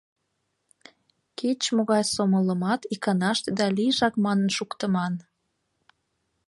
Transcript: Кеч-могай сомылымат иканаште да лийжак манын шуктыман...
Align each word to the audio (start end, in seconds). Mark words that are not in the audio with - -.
Кеч-могай 1.39 2.03
сомылымат 2.13 2.81
иканаште 2.93 3.49
да 3.59 3.65
лийжак 3.77 4.13
манын 4.25 4.49
шуктыман... 4.57 5.13